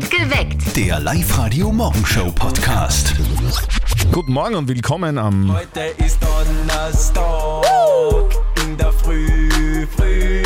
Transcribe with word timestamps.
Geweckt. 0.00 0.74
Der 0.74 0.98
Live-Radio-Morgenshow-Podcast. 1.00 3.14
Guten 4.10 4.32
Morgen 4.32 4.54
und 4.54 4.66
willkommen 4.68 5.18
am. 5.18 5.52
Heute 5.52 5.80
ist 5.98 6.18
Donnerstag. 6.22 7.26
In 8.64 8.74
der 8.78 8.90
Früh, 8.92 9.86
früh, 9.94 10.42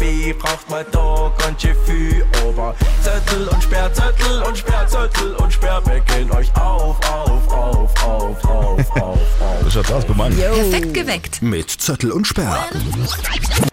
Kaffee 0.00 0.32
braucht 0.32 0.70
man 0.70 0.84
da 0.92 1.30
ganz 1.38 1.60
schön 1.60 1.76
viel. 1.84 2.24
Aber 2.42 2.74
Zettel 3.02 3.46
und 3.48 3.62
Sperr, 3.62 3.92
Zettel 3.92 4.42
und 4.42 4.56
Sperr, 4.56 4.86
Zettel 4.86 5.34
und 5.34 5.52
Sperr, 5.52 5.84
wecken 5.84 6.30
euch 6.30 6.48
auf, 6.56 6.98
auf, 7.10 7.52
auf, 7.52 8.02
auf, 8.02 8.44
auf, 8.44 8.46
auf, 8.46 8.96
auf. 8.96 9.18
Das 9.62 9.74
schaut 9.74 9.92
aus, 9.92 10.08
Morgen. 10.08 10.34
Perfekt 10.36 10.94
geweckt. 10.94 11.42
Mit 11.42 11.70
Zettel 11.70 12.12
und 12.12 12.26
Sperr. 12.26 12.66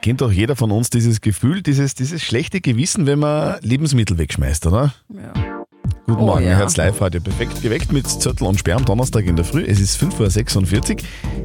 Kennt 0.01 0.19
doch 0.19 0.31
jeder 0.31 0.57
von 0.57 0.71
uns 0.71 0.89
dieses 0.89 1.21
Gefühl, 1.21 1.61
dieses, 1.61 1.95
dieses 1.95 2.21
schlechte 2.21 2.59
Gewissen, 2.59 3.05
wenn 3.05 3.19
man 3.19 3.59
Lebensmittel 3.61 4.17
wegschmeißt, 4.17 4.65
oder? 4.65 4.93
Ja. 5.09 5.46
Guten 6.09 6.21
Oh, 6.21 6.25
Morgen, 6.27 6.43
ja. 6.45 6.51
ihr 6.51 6.57
hört's 6.57 6.77
live 6.77 7.01
heute 7.01 7.19
perfekt 7.19 7.61
geweckt 7.61 7.91
mit 7.91 8.07
Zettel 8.07 8.47
und 8.47 8.57
Sperr 8.57 8.77
am 8.77 8.85
Donnerstag 8.85 9.25
in 9.25 9.35
der 9.35 9.43
Früh. 9.43 9.65
Es 9.67 9.81
ist 9.81 10.01
5.46 10.01 10.91
Uhr. 10.93 10.97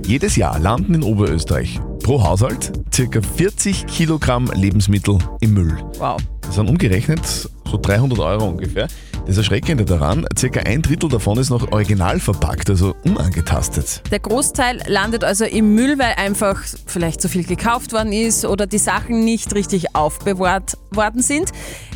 Jedes 0.06 0.36
Jahr 0.36 0.56
landen 0.60 0.94
in 0.94 1.02
Oberösterreich 1.02 1.80
pro 2.04 2.22
Haushalt 2.22 2.70
circa 2.94 3.20
40 3.20 3.86
Kilogramm 3.86 4.48
Lebensmittel 4.54 5.18
im 5.40 5.54
Müll. 5.54 5.76
Wow. 5.98 6.22
Das 6.42 6.54
sind 6.54 6.68
umgerechnet 6.68 7.20
so 7.26 7.76
300 7.76 8.20
Euro 8.20 8.50
ungefähr. 8.50 8.86
Das 9.26 9.36
Erschreckende 9.36 9.84
daran, 9.84 10.26
circa 10.36 10.60
ein 10.60 10.82
Drittel 10.82 11.08
davon 11.08 11.38
ist 11.38 11.50
noch 11.50 11.70
original 11.70 12.18
verpackt, 12.18 12.68
also 12.68 12.96
unangetastet. 13.04 14.02
Der 14.10 14.18
Großteil 14.18 14.82
landet 14.88 15.22
also 15.22 15.44
im 15.44 15.74
Müll, 15.74 15.98
weil 15.98 16.14
einfach 16.16 16.60
vielleicht 16.86 17.20
zu 17.20 17.28
viel 17.28 17.44
gekauft 17.44 17.92
worden 17.92 18.12
ist 18.12 18.44
oder 18.44 18.66
die 18.66 18.78
Sachen 18.78 19.24
nicht 19.24 19.54
richtig 19.54 19.94
aufbewahrt 19.94 20.76
worden 20.90 21.22
sind. 21.22 21.50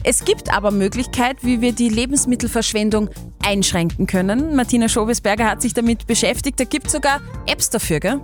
Es 0.05 0.25
gibt 0.25 0.52
aber 0.52 0.71
Möglichkeit, 0.71 1.39
wie 1.43 1.61
wir 1.61 1.73
die 1.73 1.89
Lebensmittelverschwendung 1.89 3.11
einschränken 3.45 4.07
können. 4.07 4.55
Martina 4.55 4.88
Schobesberger 4.88 5.47
hat 5.51 5.63
sich 5.63 5.74
damit 5.74 6.07
beschäftigt. 6.07 6.60
Da 6.60 6.65
gibt 6.65 6.87
es 6.87 6.93
sogar 6.93 7.21
Apps 7.47 7.71
dafür, 7.71 7.99
gell? 7.99 8.21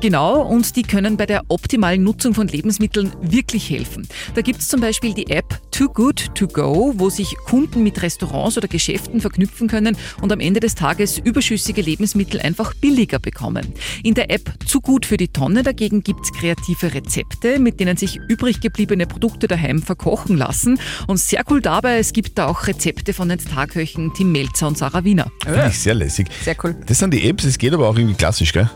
Genau, 0.00 0.40
und 0.40 0.76
die 0.76 0.82
können 0.82 1.18
bei 1.18 1.26
der 1.26 1.42
optimalen 1.48 2.02
Nutzung 2.02 2.32
von 2.32 2.48
Lebensmitteln 2.48 3.12
wirklich 3.20 3.68
helfen. 3.68 4.08
Da 4.34 4.40
gibt 4.40 4.60
es 4.60 4.68
zum 4.68 4.80
Beispiel 4.80 5.12
die 5.12 5.28
App 5.28 5.60
Too 5.72 5.88
Good 5.88 6.34
To 6.36 6.46
Go, 6.46 6.94
wo 6.96 7.10
sich 7.10 7.36
Kunden 7.44 7.82
mit 7.82 8.00
Restaurants 8.00 8.56
oder 8.56 8.66
Geschäften 8.66 9.20
verknüpfen 9.20 9.68
können 9.68 9.98
und 10.22 10.32
am 10.32 10.40
Ende 10.40 10.60
des 10.60 10.74
Tages 10.74 11.18
überschüssige 11.18 11.82
Lebensmittel 11.82 12.40
einfach 12.40 12.72
billiger 12.74 13.18
bekommen. 13.18 13.74
In 14.02 14.14
der 14.14 14.30
App 14.30 14.54
Zu 14.66 14.80
gut 14.80 15.04
für 15.04 15.18
die 15.18 15.28
Tonne 15.28 15.62
dagegen 15.62 16.02
gibt 16.02 16.20
es 16.24 16.32
kreative 16.32 16.94
Rezepte, 16.94 17.58
mit 17.58 17.78
denen 17.78 17.98
sich 17.98 18.16
übrig 18.28 18.60
gebliebene 18.60 19.06
Produkte 19.06 19.48
daheim 19.48 19.82
verkochen 19.82 20.38
lassen. 20.38 20.80
Und 21.08 21.18
sehr 21.18 21.42
cool 21.50 21.60
dabei, 21.60 21.98
es 21.98 22.14
gibt 22.14 22.38
da 22.38 22.46
auch 22.46 22.66
Rezepte 22.66 23.12
von 23.12 23.28
den 23.28 23.38
Starköchen 23.38 24.14
Tim 24.14 24.32
Melzer 24.32 24.66
und 24.66 24.78
Sarah 24.78 25.04
Wiener. 25.04 25.30
Finde 25.44 25.68
ich 25.68 25.78
sehr 25.78 25.94
lässig. 25.94 26.28
Sehr 26.42 26.56
cool. 26.64 26.74
Das 26.86 26.98
sind 26.98 27.12
die 27.12 27.28
Apps, 27.28 27.44
es 27.44 27.58
geht 27.58 27.74
aber 27.74 27.88
auch 27.88 27.96
irgendwie 27.96 28.16
klassisch, 28.16 28.52
gell? 28.52 28.70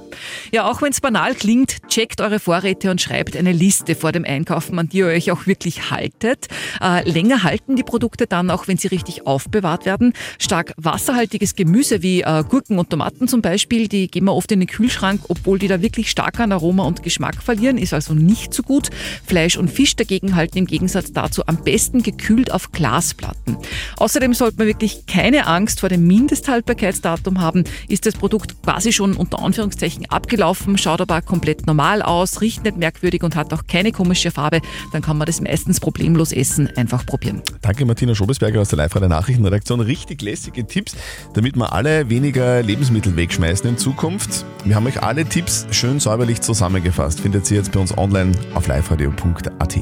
Ja, 0.52 0.70
auch 0.70 0.82
wenn 0.82 0.90
es 0.90 1.00
banal 1.14 1.36
klingt, 1.36 1.76
checkt 1.86 2.20
eure 2.20 2.40
Vorräte 2.40 2.90
und 2.90 3.00
schreibt 3.00 3.36
eine 3.36 3.52
Liste 3.52 3.94
vor 3.94 4.10
dem 4.10 4.24
Einkaufen, 4.24 4.80
an 4.80 4.88
die 4.88 4.98
ihr 4.98 5.06
euch 5.06 5.30
auch 5.30 5.46
wirklich 5.46 5.92
haltet. 5.92 6.48
Äh, 6.82 7.08
länger 7.08 7.44
halten 7.44 7.76
die 7.76 7.84
Produkte 7.84 8.26
dann, 8.26 8.50
auch 8.50 8.66
wenn 8.66 8.78
sie 8.78 8.88
richtig 8.88 9.24
aufbewahrt 9.24 9.86
werden. 9.86 10.12
Stark 10.40 10.72
wasserhaltiges 10.76 11.54
Gemüse 11.54 12.02
wie 12.02 12.22
äh, 12.22 12.42
Gurken 12.48 12.80
und 12.80 12.90
Tomaten 12.90 13.28
zum 13.28 13.42
Beispiel, 13.42 13.86
die 13.86 14.08
gehen 14.08 14.24
wir 14.24 14.34
oft 14.34 14.50
in 14.50 14.58
den 14.58 14.66
Kühlschrank, 14.66 15.20
obwohl 15.28 15.60
die 15.60 15.68
da 15.68 15.80
wirklich 15.80 16.10
stark 16.10 16.40
an 16.40 16.50
Aroma 16.50 16.82
und 16.82 17.04
Geschmack 17.04 17.40
verlieren, 17.40 17.78
ist 17.78 17.94
also 17.94 18.12
nicht 18.12 18.52
so 18.52 18.64
gut. 18.64 18.90
Fleisch 19.24 19.56
und 19.56 19.70
Fisch 19.70 19.94
dagegen 19.94 20.34
halten 20.34 20.58
im 20.58 20.66
Gegensatz 20.66 21.12
dazu 21.12 21.46
am 21.46 21.62
besten 21.62 22.02
gekühlt 22.02 22.50
auf 22.50 22.72
Glasplatten. 22.72 23.56
Außerdem 23.98 24.34
sollte 24.34 24.58
man 24.58 24.66
wirklich 24.66 25.06
keine 25.06 25.46
Angst 25.46 25.78
vor 25.78 25.88
dem 25.88 26.08
Mindesthaltbarkeitsdatum 26.08 27.40
haben. 27.40 27.62
Ist 27.86 28.04
das 28.04 28.14
Produkt 28.14 28.60
quasi 28.64 28.92
schon 28.92 29.14
unter 29.14 29.38
Anführungszeichen 29.38 30.06
abgelaufen, 30.06 30.76
schaut 30.76 31.03
aber 31.04 31.22
komplett 31.22 31.66
normal 31.66 32.02
aus, 32.02 32.40
riecht 32.40 32.64
nicht 32.64 32.76
merkwürdig 32.76 33.22
und 33.22 33.36
hat 33.36 33.52
auch 33.52 33.66
keine 33.66 33.92
komische 33.92 34.30
Farbe, 34.30 34.60
dann 34.92 35.02
kann 35.02 35.18
man 35.18 35.26
das 35.26 35.40
meistens 35.40 35.80
problemlos 35.80 36.32
essen. 36.32 36.68
Einfach 36.76 37.04
probieren. 37.04 37.42
Danke 37.60 37.84
Martina 37.84 38.14
Schobesberger 38.14 38.60
aus 38.60 38.68
der 38.68 38.78
live 38.78 38.94
radio 38.96 39.08
Nachrichtenredaktion. 39.08 39.80
Richtig 39.80 40.22
lässige 40.22 40.66
Tipps, 40.66 40.96
damit 41.34 41.56
wir 41.56 41.72
alle 41.72 42.08
weniger 42.08 42.62
Lebensmittel 42.62 43.16
wegschmeißen 43.16 43.68
in 43.68 43.78
Zukunft. 43.78 44.44
Wir 44.64 44.76
haben 44.76 44.86
euch 44.86 45.02
alle 45.02 45.26
Tipps 45.26 45.66
schön 45.70 46.00
säuberlich 46.00 46.40
zusammengefasst. 46.40 47.20
Findet 47.20 47.50
ihr 47.50 47.58
jetzt 47.58 47.72
bei 47.72 47.80
uns 47.80 47.96
online 47.96 48.32
auf 48.54 48.66
liveradio.at. 48.66 49.78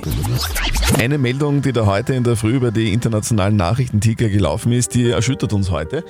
Eine 0.99 1.19
Meldung, 1.19 1.63
die 1.63 1.73
da 1.73 1.87
heute 1.87 2.15
in 2.15 2.25
der 2.25 2.37
Früh 2.37 2.57
über 2.57 2.73
die 2.73 2.93
internationalen 2.93 3.57
Nachrichtenticker 3.57 4.29
gelaufen 4.29 4.73
ist, 4.73 4.95
die 4.95 5.11
erschüttert 5.11 5.53
uns 5.53 5.71
heute. 5.71 6.05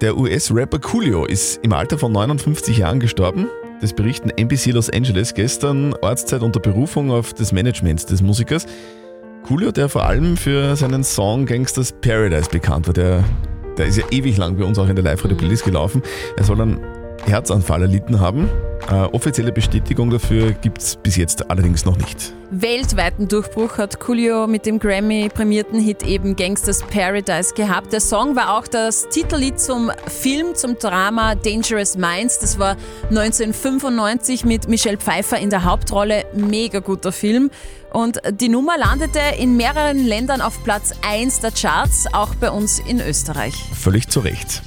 Der 0.00 0.16
US-Rapper 0.16 0.78
Coolio 0.78 1.26
ist 1.26 1.60
im 1.62 1.74
Alter 1.74 1.98
von 1.98 2.10
59 2.10 2.78
Jahren 2.78 3.00
gestorben. 3.00 3.48
Das 3.80 3.94
berichten 3.94 4.28
NBC 4.28 4.72
Los 4.72 4.90
Angeles 4.90 5.32
gestern, 5.32 5.94
Ortszeit 6.02 6.42
unter 6.42 6.60
Berufung 6.60 7.10
auf 7.10 7.32
das 7.32 7.50
Management 7.50 8.10
des 8.10 8.20
Musikers. 8.20 8.66
Coolio, 9.46 9.72
der 9.72 9.88
vor 9.88 10.04
allem 10.04 10.36
für 10.36 10.76
seinen 10.76 11.02
Song 11.02 11.46
Gangsters 11.46 11.90
Paradise 11.90 12.50
bekannt 12.50 12.88
war, 12.88 12.92
der, 12.92 13.24
der 13.78 13.86
ist 13.86 13.96
ja 13.96 14.04
ewig 14.10 14.36
lang 14.36 14.58
bei 14.58 14.64
uns 14.64 14.78
auch 14.78 14.88
in 14.88 14.96
der 14.96 15.04
Live-Radio-Playlist 15.04 15.64
gelaufen. 15.64 16.02
Er 16.36 16.44
soll 16.44 16.60
einen 16.60 16.78
Herzanfall 17.24 17.80
erlitten 17.80 18.20
haben. 18.20 18.50
Äh, 18.88 18.94
offizielle 19.12 19.52
Bestätigung 19.52 20.10
dafür 20.10 20.52
gibt 20.52 20.78
es 20.78 20.96
bis 20.96 21.16
jetzt 21.16 21.50
allerdings 21.50 21.84
noch 21.84 21.96
nicht. 21.96 22.32
Weltweiten 22.52 23.28
Durchbruch 23.28 23.78
hat 23.78 24.00
Coolio 24.00 24.48
mit 24.48 24.66
dem 24.66 24.80
Grammy-prämierten 24.80 25.78
Hit 25.78 26.02
eben 26.02 26.34
Gangsters 26.34 26.82
Paradise 26.82 27.54
gehabt. 27.54 27.92
Der 27.92 28.00
Song 28.00 28.34
war 28.34 28.58
auch 28.58 28.66
das 28.66 29.08
Titellied 29.08 29.60
zum 29.60 29.92
Film, 30.08 30.56
zum 30.56 30.76
Drama 30.76 31.36
Dangerous 31.36 31.96
Minds. 31.96 32.40
Das 32.40 32.58
war 32.58 32.76
1995 33.10 34.44
mit 34.44 34.68
Michelle 34.68 34.98
Pfeiffer 34.98 35.38
in 35.38 35.50
der 35.50 35.64
Hauptrolle. 35.64 36.24
Mega 36.34 36.80
guter 36.80 37.12
Film. 37.12 37.50
Und 37.92 38.20
die 38.30 38.48
Nummer 38.48 38.78
landete 38.78 39.18
in 39.38 39.56
mehreren 39.56 40.06
Ländern 40.06 40.40
auf 40.40 40.62
Platz 40.62 40.92
1 41.02 41.40
der 41.40 41.50
Charts, 41.50 42.06
auch 42.12 42.34
bei 42.36 42.50
uns 42.50 42.78
in 42.78 43.00
Österreich. 43.00 43.54
Völlig 43.74 44.08
zu 44.08 44.20
Recht. 44.20 44.62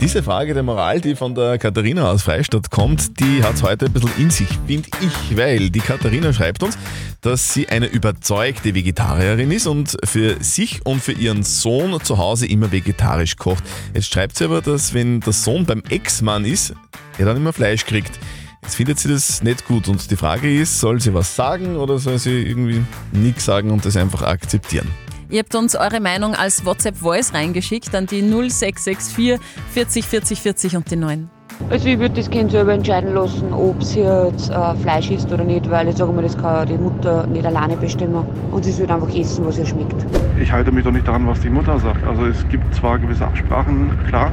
Diese 0.00 0.22
Frage 0.22 0.52
der 0.52 0.62
Moral, 0.62 1.00
die 1.00 1.16
von 1.16 1.34
der 1.34 1.58
Katharina 1.58 2.10
aus 2.10 2.22
Freistadt 2.22 2.70
kommt, 2.70 2.99
die 3.08 3.42
hat 3.42 3.54
es 3.54 3.62
heute 3.62 3.86
ein 3.86 3.92
bisschen 3.92 4.12
in 4.18 4.30
sich, 4.30 4.48
finde 4.66 4.88
ich, 5.00 5.36
weil 5.36 5.70
die 5.70 5.80
Katharina 5.80 6.32
schreibt 6.32 6.62
uns, 6.62 6.76
dass 7.20 7.54
sie 7.54 7.68
eine 7.68 7.86
überzeugte 7.86 8.74
Vegetarierin 8.74 9.50
ist 9.50 9.66
und 9.66 9.96
für 10.04 10.36
sich 10.42 10.84
und 10.84 11.02
für 11.02 11.12
ihren 11.12 11.42
Sohn 11.42 12.02
zu 12.02 12.18
Hause 12.18 12.46
immer 12.46 12.72
vegetarisch 12.72 13.36
kocht. 13.36 13.64
Jetzt 13.94 14.12
schreibt 14.12 14.36
sie 14.36 14.44
aber, 14.44 14.60
dass 14.60 14.92
wenn 14.94 15.20
der 15.20 15.32
Sohn 15.32 15.64
beim 15.64 15.82
Ex-Mann 15.88 16.44
ist, 16.44 16.74
er 17.18 17.26
dann 17.26 17.36
immer 17.36 17.52
Fleisch 17.52 17.86
kriegt. 17.86 18.18
Jetzt 18.62 18.74
findet 18.74 18.98
sie 18.98 19.08
das 19.08 19.42
nicht 19.42 19.66
gut 19.66 19.88
und 19.88 20.10
die 20.10 20.16
Frage 20.16 20.60
ist, 20.60 20.80
soll 20.80 21.00
sie 21.00 21.14
was 21.14 21.34
sagen 21.34 21.76
oder 21.76 21.98
soll 21.98 22.18
sie 22.18 22.42
irgendwie 22.42 22.84
nichts 23.12 23.44
sagen 23.44 23.70
und 23.70 23.84
das 23.84 23.96
einfach 23.96 24.22
akzeptieren? 24.22 24.88
Ihr 25.30 25.38
habt 25.38 25.54
uns 25.54 25.76
eure 25.76 26.00
Meinung 26.00 26.34
als 26.34 26.64
WhatsApp-Voice 26.64 27.32
reingeschickt 27.34 27.94
an 27.94 28.06
die 28.06 28.20
0664 28.20 29.38
40 29.72 30.04
40 30.04 30.40
40 30.40 30.76
und 30.76 30.90
die 30.90 30.96
9. 30.96 31.30
Also 31.70 31.88
ich 31.88 31.98
würde 31.98 32.16
das 32.16 32.28
Kind 32.28 32.50
selber 32.50 32.72
entscheiden 32.72 33.14
lassen, 33.14 33.52
ob 33.52 33.82
sie 33.82 34.00
jetzt 34.00 34.50
äh, 34.50 34.74
Fleisch 34.82 35.10
isst 35.10 35.32
oder 35.32 35.44
nicht, 35.44 35.70
weil 35.70 35.86
ich 35.88 35.96
sage 35.96 36.10
mal, 36.12 36.22
das 36.22 36.36
kann 36.36 36.66
die 36.66 36.76
Mutter 36.76 37.26
nicht 37.28 37.46
alleine 37.46 37.76
bestimmen. 37.76 38.24
Und 38.50 38.64
sie 38.64 38.72
soll 38.72 38.90
einfach 38.90 39.14
essen, 39.14 39.46
was 39.46 39.56
ihr 39.58 39.66
schmeckt. 39.66 40.04
Ich 40.40 40.50
halte 40.50 40.72
mich 40.72 40.84
doch 40.84 40.90
nicht 40.90 41.06
daran, 41.06 41.26
was 41.28 41.38
die 41.40 41.50
Mutter 41.50 41.78
sagt. 41.78 42.04
Also 42.04 42.26
es 42.26 42.48
gibt 42.48 42.74
zwar 42.74 42.98
gewisse 42.98 43.24
Absprachen, 43.24 43.90
klar, 44.08 44.32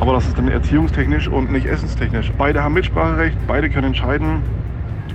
aber 0.00 0.12
das 0.12 0.26
ist 0.26 0.36
dann 0.36 0.48
erziehungstechnisch 0.48 1.28
und 1.28 1.50
nicht 1.50 1.66
essenstechnisch. 1.66 2.30
Beide 2.36 2.62
haben 2.62 2.74
Mitspracherecht, 2.74 3.36
beide 3.46 3.70
können 3.70 3.86
entscheiden 3.86 4.42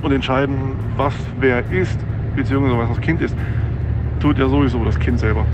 und 0.01 0.11
entscheiden, 0.11 0.55
was 0.97 1.13
wer 1.39 1.69
isst, 1.69 1.99
beziehungsweise 2.35 2.77
was 2.77 2.89
das 2.89 3.01
Kind 3.01 3.21
isst, 3.21 3.35
tut 4.19 4.39
ja 4.39 4.47
sowieso 4.47 4.83
das 4.83 4.97
Kind 4.97 5.19
selber. 5.19 5.45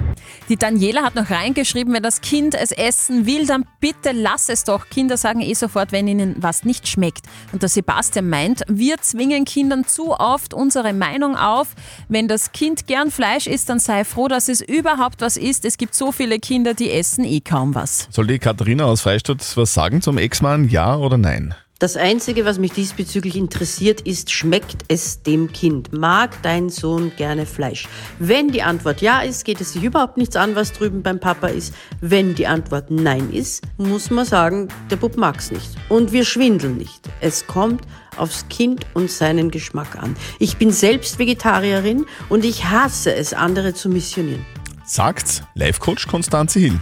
Die 0.48 0.58
Daniela 0.58 1.02
hat 1.02 1.16
noch 1.16 1.32
reingeschrieben, 1.32 1.92
wenn 1.94 2.04
das 2.04 2.22
Kind 2.22 2.54
es 2.54 2.72
essen 2.72 3.26
will, 3.26 3.48
dann 3.48 3.66
bitte 3.80 4.12
lass 4.12 4.48
es 4.50 4.64
doch. 4.64 4.90
Kinder 4.90 5.18
sagen 5.18 5.42
eh 5.42 5.56
sofort, 5.56 5.92
wenn 5.92 6.08
ihnen 6.08 6.36
was 6.38 6.66
nicht 6.66 6.88
schmeckt. 6.88 7.26
Und 7.52 7.64
der 7.64 7.70
Sebastian 7.70 8.30
meint, 8.30 8.62
wir 8.68 8.98
zwingen 9.00 9.46
Kindern 9.46 9.86
zu 9.88 10.12
oft 10.12 10.54
unsere 10.54 10.94
Meinung 10.94 11.36
auf. 11.36 11.70
Wenn 12.10 12.28
das 12.28 12.52
Kind 12.52 12.86
gern 12.86 13.10
Fleisch 13.10 13.48
isst, 13.48 13.70
dann 13.70 13.80
sei 13.80 14.04
froh, 14.04 14.28
dass 14.28 14.48
es 14.48 14.62
überhaupt 14.62 15.22
was 15.22 15.36
isst. 15.36 15.66
Es 15.66 15.78
gibt 15.78 15.96
so 15.96 16.12
viele 16.12 16.38
Kinder, 16.38 16.76
die 16.76 16.92
essen 16.92 17.26
eh 17.26 17.42
kaum 17.42 17.74
was. 17.74 18.08
Soll 18.12 18.28
die 18.28 18.38
Katharina 18.38 18.86
aus 18.86 19.02
Freistadt 19.02 19.42
was 19.58 19.74
sagen 19.74 20.04
zum 20.04 20.20
Ex-Mann, 20.20 20.70
ja 20.70 20.96
oder 20.96 21.18
nein? 21.18 21.56
Das 21.78 21.98
Einzige, 21.98 22.46
was 22.46 22.58
mich 22.58 22.72
diesbezüglich 22.72 23.36
interessiert, 23.36 24.00
ist, 24.00 24.32
schmeckt 24.32 24.86
es 24.88 25.24
dem 25.24 25.52
Kind? 25.52 25.92
Mag 25.92 26.42
dein 26.42 26.70
Sohn 26.70 27.12
gerne 27.18 27.46
Fleisch? 27.46 27.90
Wenn 28.18 28.50
die 28.50 28.64
Antwort 28.64 29.02
ja 29.02 29.20
ist, 29.20 29.44
geht 29.44 29.60
es 29.60 29.74
sich 29.74 29.84
überhaupt 29.84 30.16
nichts 30.16 30.38
an, 30.38 30.56
was 30.56 30.72
drüben 30.72 31.04
beim 31.04 31.20
Papa 31.20 31.48
ist. 31.48 31.74
Wenn 32.00 32.34
die 32.34 32.48
Antwort 32.48 32.92
nein 32.92 33.30
ist, 33.30 33.62
muss 33.76 34.10
man 34.10 34.24
sagen, 34.24 34.70
der 34.90 34.96
Bub 34.96 35.18
mag's 35.18 35.52
nicht. 35.52 35.68
Und 35.90 36.14
wir 36.14 36.24
schwindeln 36.24 36.78
nicht. 36.78 37.10
Es 37.20 37.46
kommt 37.46 37.82
aufs 38.16 38.48
Kind 38.48 38.86
und 38.94 39.12
seinen 39.12 39.52
Geschmack 39.52 39.98
an. 40.02 40.16
Ich 40.40 40.56
bin 40.56 40.72
selbst 40.72 41.20
Vegetarierin 41.20 42.06
und 42.30 42.46
ich 42.46 42.64
hasse 42.64 43.14
es, 43.14 43.34
andere 43.34 43.74
zu 43.74 43.90
missionieren. 43.90 44.46
sagt 44.86 45.44
Life-Coach 45.56 46.08
Konstanze 46.08 46.60
Hill. 46.60 46.80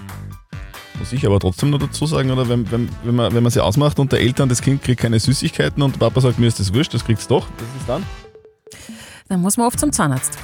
Muss 1.03 1.11
ich 1.11 1.25
aber 1.25 1.37
trotzdem 1.37 1.69
noch 1.69 1.79
dazu 1.79 2.05
sagen, 2.05 2.31
oder 2.31 2.47
wenn, 2.47 2.71
wenn, 2.71 2.87
wenn, 3.03 3.13
man, 3.13 3.33
wenn 3.33 3.43
man 3.43 3.51
sie 3.51 3.61
ausmacht 3.61 3.99
und 3.99 4.13
der 4.13 4.21
Eltern, 4.21 4.47
das 4.47 4.61
Kind 4.61 4.81
kriegt 4.81 5.01
keine 5.01 5.19
Süßigkeiten 5.19 5.83
und 5.83 5.99
Papa 5.99 6.21
sagt, 6.21 6.39
mir 6.39 6.47
ist 6.47 6.61
das 6.61 6.73
wurscht, 6.73 6.93
das 6.93 7.03
kriegt's 7.03 7.27
doch, 7.27 7.45
das 7.57 7.67
ist 7.77 7.89
dann? 7.89 8.05
Dann 9.27 9.41
muss 9.41 9.57
man 9.57 9.67
oft 9.67 9.77
zum 9.77 9.91
Zahnarzt. 9.91 10.37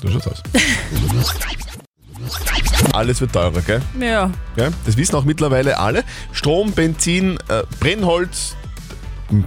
So 0.00 0.08
schaut's 0.08 0.28
aus. 0.28 0.42
Alles 2.92 3.20
wird 3.20 3.32
teurer, 3.32 3.60
gell? 3.62 3.82
Ja. 4.00 4.30
gell? 4.54 4.70
Das 4.86 4.96
wissen 4.96 5.16
auch 5.16 5.24
mittlerweile 5.24 5.76
alle. 5.80 6.04
Strom, 6.30 6.70
Benzin, 6.70 7.36
äh, 7.48 7.64
Brennholz. 7.80 8.54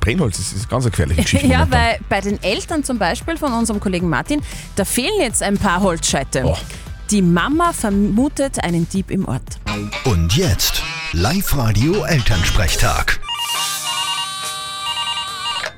Brennholz 0.02 0.40
ist, 0.40 0.52
ist 0.52 0.70
ganz 0.70 0.84
eine 0.84 0.92
gefährliche 0.92 1.22
Geschichte. 1.24 1.48
Ja, 1.48 1.60
momentan. 1.60 1.80
weil 1.80 2.00
bei 2.10 2.20
den 2.20 2.44
Eltern 2.44 2.84
zum 2.84 2.98
Beispiel 3.00 3.38
von 3.38 3.54
unserem 3.54 3.80
Kollegen 3.80 4.10
Martin, 4.10 4.42
da 4.76 4.84
fehlen 4.84 5.22
jetzt 5.22 5.42
ein 5.42 5.58
paar 5.58 5.80
Holzscheite. 5.80 6.44
Oh. 6.46 6.58
Die 7.12 7.22
Mama 7.22 7.74
vermutet 7.74 8.64
einen 8.64 8.88
Dieb 8.90 9.12
im 9.12 9.28
Ort. 9.28 9.60
Und 10.06 10.36
jetzt 10.36 10.82
Live-Radio 11.14 12.04
Elternsprechtag. 12.06 13.20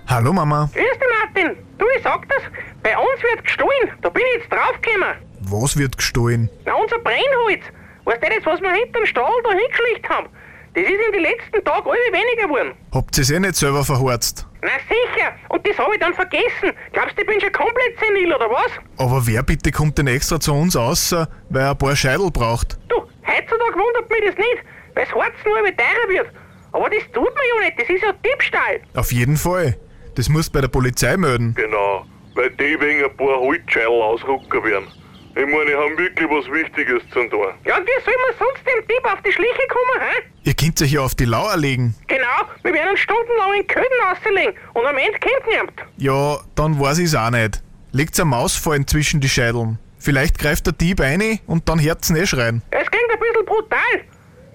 Hallo 0.08 0.32
Mama, 0.32 0.70
Grüß 0.74 0.84
dich, 0.84 1.10
Martin. 1.44 1.58
Du, 1.78 1.86
ich 1.98 2.04
sag 2.04 2.28
das, 2.30 2.42
bei 2.84 2.96
uns 2.98 3.22
wird 3.24 3.44
gestohlen. 3.44 3.92
Da 4.02 4.10
bin 4.10 4.24
ich 4.36 4.42
jetzt 4.44 4.52
draufgekommen. 4.52 5.16
was 5.42 5.76
wird 5.78 5.98
gestohlen? 5.98 6.50
Na, 6.66 6.74
unser 6.76 7.00
Brennholz. 7.00 7.64
Weißt 8.06 8.22
du 8.24 8.28
das, 8.30 8.46
was 8.46 8.62
wir 8.62 8.72
hinterm 8.72 9.06
Stall 9.06 9.32
da 9.44 9.50
hingeschlicht 9.50 10.08
haben? 10.08 10.28
Das 10.76 10.84
ist 10.84 10.92
in 10.92 11.12
den 11.14 11.22
letzten 11.22 11.64
Tagen 11.66 11.90
alle 11.90 12.14
weniger 12.14 12.48
geworden. 12.48 12.72
Habt 12.94 13.18
ihr's 13.18 13.30
eh 13.32 13.40
nicht 13.40 13.56
selber 13.56 13.84
verhorzt? 13.84 14.46
Na 14.66 14.72
sicher, 14.90 15.32
und 15.50 15.68
das 15.68 15.78
habe 15.78 15.94
ich 15.94 16.00
dann 16.00 16.14
vergessen. 16.16 16.74
Glaubst 16.92 17.16
du, 17.16 17.22
ich 17.22 17.28
bin 17.28 17.40
schon 17.40 17.52
komplett 17.52 18.00
senil, 18.00 18.34
oder 18.34 18.50
was? 18.50 18.72
Aber 18.98 19.22
wer 19.28 19.44
bitte 19.44 19.72
kommt 19.72 19.96
denn 20.00 20.08
extra 20.08 20.40
zu 20.40 20.54
uns 20.54 20.76
außer, 20.76 21.30
weil 21.50 21.62
er 21.62 21.72
ein 21.72 21.78
paar 21.78 21.96
Scheidel 21.96 22.32
braucht? 22.32 22.76
Du, 22.90 22.96
heutzutage 22.98 23.76
wundert 23.76 24.10
mich 24.10 24.24
das 24.26 24.36
nicht, 24.38 24.64
weil 24.96 25.06
das 25.06 25.14
Harz 25.14 25.36
nur 25.46 25.60
immer 25.60 25.78
teurer 25.78 26.10
wird. 26.10 26.28
Aber 26.72 26.90
das 26.90 27.04
tut 27.14 27.26
man 27.26 27.44
ja 27.60 27.66
nicht, 27.68 27.80
das 27.80 27.90
ist 27.90 28.02
ja 28.02 28.12
Diebstahl. 28.26 28.82
Auf 28.96 29.12
jeden 29.12 29.38
Fall. 29.38 29.78
Das 30.16 30.30
musst 30.30 30.52
bei 30.52 30.62
der 30.62 30.68
Polizei 30.68 31.16
melden. 31.16 31.54
Genau, 31.54 32.04
weil 32.34 32.50
die 32.50 32.80
wegen 32.82 33.04
ein 33.06 33.16
paar 33.18 33.40
Holzscheitel 33.40 34.02
ausrucken 34.02 34.64
werden. 34.64 34.88
Ich 35.38 35.46
meine, 35.46 35.66
die 35.66 35.76
haben 35.76 35.98
wirklich 35.98 36.30
was 36.30 36.50
Wichtiges 36.50 37.04
zu 37.10 37.28
tun. 37.28 37.48
Ja, 37.66 37.78
und 37.78 37.86
wie 37.86 38.04
soll 38.06 38.14
man 38.26 38.38
sonst 38.40 38.66
dem 38.66 38.88
Dieb 38.88 39.04
auf 39.04 39.22
die 39.22 39.34
Schliche 39.34 39.68
kommen, 39.68 40.08
hä? 40.10 40.24
Ihr 40.44 40.54
könnt 40.54 40.82
euch 40.82 40.92
ja 40.94 41.02
auf 41.02 41.14
die 41.14 41.26
Lauer 41.26 41.58
legen. 41.58 41.94
Genau, 42.08 42.48
wir 42.64 42.74
werden 42.74 42.96
stundenlang 42.96 43.54
in 43.60 43.68
Köden 43.68 44.00
auslegen 44.10 44.54
und 44.74 44.86
am 44.86 44.98
Ende 44.98 45.20
kommt 45.20 45.48
niemand. 45.50 45.74
Ja, 45.98 46.40
dann 46.56 46.80
weiß 46.80 47.00
ich's 47.00 47.16
auch 47.16 47.32
nicht. 47.32 47.62
Legt's 47.92 48.18
eine 48.20 48.30
Mausfallen 48.30 48.88
zwischen 48.88 49.20
die 49.20 49.28
Scheideln. 49.28 49.78
Vielleicht 50.00 50.40
greift 50.40 50.68
der 50.68 50.74
Dieb 50.74 51.02
eine 51.02 51.40
und 51.48 51.68
dann 51.68 51.82
hört's 51.82 52.10
ihn 52.10 52.16
eh 52.16 52.26
schreien. 52.26 52.62
Es 52.72 52.90
klingt 52.90 53.12
ein 53.12 53.20
bisschen 53.20 53.46
brutal. 53.46 53.80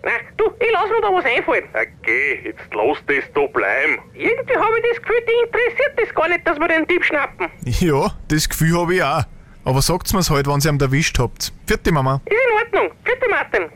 Na, 0.02 0.12
du, 0.38 0.44
ich 0.60 0.72
lass 0.72 0.88
mir 0.88 1.00
da 1.02 1.08
was 1.12 1.24
einfallen. 1.26 1.64
Okay, 1.74 2.40
jetzt 2.42 2.72
lass 2.72 2.96
das 3.06 3.30
da 3.34 3.46
bleiben. 3.48 3.98
Irgendwie 4.14 4.56
habe 4.56 4.78
ich 4.78 4.84
das 4.92 5.02
Gefühl, 5.02 5.20
die 5.28 5.46
interessiert 5.46 5.92
das 5.98 6.14
gar 6.14 6.28
nicht, 6.28 6.48
dass 6.48 6.58
wir 6.58 6.68
den 6.68 6.86
Dieb 6.86 7.04
schnappen. 7.04 7.48
Ja, 7.66 8.16
das 8.28 8.48
Gefühl 8.48 8.78
habe 8.78 8.94
ich 8.94 9.02
auch. 9.02 9.24
Aber 9.64 9.82
sagt's 9.82 10.12
mir's 10.12 10.30
halt, 10.30 10.46
wenn 10.46 10.60
ihr 10.60 10.70
ihn 10.70 10.80
erwischt 10.80 11.18
habt. 11.18 11.52
Vierte 11.66 11.92
Mama. 11.92 12.20
Ist 12.24 12.32
in 12.32 12.78
Ordnung. 12.80 12.96
Bitte, 13.04 13.28
Martin. 13.30 13.68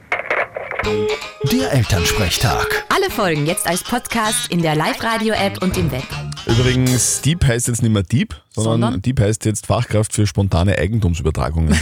Der 1.52 1.72
Elternsprechtag. 1.72 2.84
Alle 2.94 3.10
Folgen 3.10 3.46
jetzt 3.46 3.66
als 3.66 3.82
Podcast 3.82 4.50
in 4.50 4.62
der 4.62 4.74
Live-Radio-App 4.76 5.62
und 5.62 5.76
im 5.76 5.90
Web. 5.90 6.04
Übrigens, 6.46 7.20
Dieb 7.22 7.44
heißt 7.44 7.68
jetzt 7.68 7.82
nicht 7.82 7.92
mehr 7.92 8.02
Dieb, 8.02 8.34
sondern, 8.50 8.80
Sondern? 8.80 9.02
Dieb 9.02 9.20
heißt 9.20 9.44
jetzt 9.44 9.66
Fachkraft 9.66 10.12
für 10.12 10.26
spontane 10.26 10.76
Eigentumsübertragungen. 10.78 11.72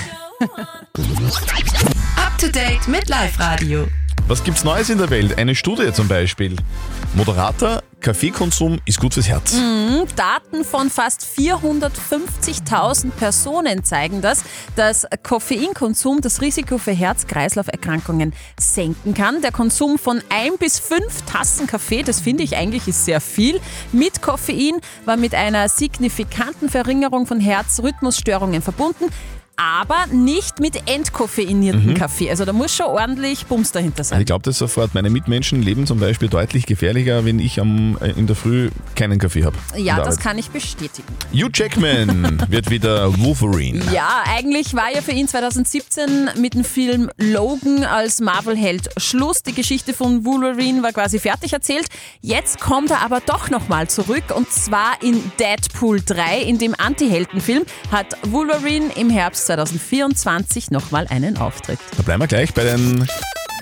Up 2.17 2.39
to 2.39 2.49
date 2.49 2.87
mit 2.89 3.09
Live-Radio. 3.09 3.87
Was 4.29 4.45
gibt's 4.45 4.63
Neues 4.63 4.89
in 4.89 4.99
der 4.99 5.11
Welt? 5.11 5.37
Eine 5.37 5.55
Studie 5.55 5.93
zum 5.93 6.07
Beispiel. 6.07 6.57
Moderater, 7.15 7.83
Kaffeekonsum 8.01 8.79
ist 8.85 9.01
gut 9.01 9.15
fürs 9.15 9.29
Herz. 9.29 9.57
Daten 10.17 10.65
von 10.65 10.91
fast 10.91 11.23
450.000 11.23 13.11
Personen 13.11 13.85
zeigen 13.85 14.23
das, 14.23 14.45
dass 14.77 15.07
Koffeinkonsum 15.23 16.21
das 16.21 16.41
Risiko 16.41 16.79
für 16.79 16.93
Herz-Kreislauf-Erkrankungen 16.93 18.33
senken 18.59 19.15
kann. 19.15 19.43
Der 19.43 19.53
Konsum 19.53 19.99
von 19.99 20.23
ein 20.31 20.57
bis 20.59 20.79
fünf 20.79 21.23
Tassen 21.27 21.67
Kaffee, 21.67 22.03
das 22.03 22.21
finde 22.21 22.45
ich 22.45 22.57
eigentlich 22.57 22.87
ist 22.89 23.05
sehr 23.05 23.21
viel, 23.21 23.61
mit 23.93 24.23
Koffein 24.23 24.81
war 25.05 25.17
mit 25.17 25.35
einer 25.35 25.69
signifikanten 25.69 26.69
Verringerung 26.69 27.27
von 27.27 27.41
Herzrhythmusstörungen 27.41 28.63
verbunden. 28.63 29.07
Aber 29.57 30.07
nicht 30.11 30.61
mit 30.61 30.89
entkoffeiniertem 30.89 31.95
Kaffee. 31.95 32.31
Also 32.31 32.45
da 32.45 32.53
muss 32.53 32.75
schon 32.75 32.87
ordentlich 32.87 33.47
Bums 33.47 33.73
dahinter 33.73 34.03
sein. 34.03 34.21
Ich 34.21 34.27
glaube 34.27 34.43
das 34.43 34.59
sofort. 34.59 34.95
Meine 34.95 35.11
Mitmenschen 35.11 35.63
leben 35.63 35.87
zum 35.87 36.01
Beispiel 36.01 36.29
deutlich 36.29 36.67
gefährlicher, 36.67 37.25
wenn 37.25 37.39
ich 37.39 37.61
am, 37.61 37.99
äh, 38.01 38.11
in 38.13 38.27
der 38.27 38.37
Früh 38.37 38.71
keinen 38.95 39.19
Kaffee 39.19 39.45
habe. 39.45 39.57
Ja, 39.77 40.03
das 40.03 40.19
kann 40.19 40.39
ich 40.39 40.51
bestätigen. 40.51 41.09
Hugh 41.33 41.51
Jackman 41.53 42.43
wird 42.49 42.71
wieder 42.71 43.19
Wolverine. 43.21 43.83
Ja, 43.93 44.23
eigentlich 44.27 44.75
war 44.75 44.93
ja 44.93 45.03
für 45.03 45.13
ihn 45.13 45.29
2017 45.29 46.31
mit 46.39 46.55
dem 46.55 46.65
Film 46.65 47.11
Logan 47.19 47.85
als 47.85 48.21
Marvel-Held 48.21 48.91
Schluss. 48.97 49.43
Die 49.43 49.53
Geschichte 49.53 49.93
von 49.93 50.25
Wolverine 50.25 50.83
war 50.83 50.93
quasi 50.93 51.19
fertig 51.19 51.53
erzählt. 51.53 51.87
Jetzt 52.21 52.61
kommt 52.61 52.91
er 52.91 53.03
aber 53.03 53.21
doch 53.21 53.51
nochmal 53.51 53.89
zurück 53.89 54.25
und 54.35 54.51
zwar 54.51 55.03
in 55.03 55.21
Deadpool 55.39 56.01
3. 56.05 56.43
In 56.43 56.59
dem 56.59 56.75
Anti-Helden-Film 56.77 57.65
hat 57.91 58.17
Wolverine 58.25 58.91
im 58.97 59.11
Herbst 59.11 59.42
2024 59.47 60.71
nochmal 60.71 61.07
einen 61.09 61.37
Auftritt. 61.37 61.79
Da 61.97 62.03
bleiben 62.03 62.23
wir 62.23 62.29
gleich 62.29 62.55
bei 62.55 62.65
den 62.65 63.07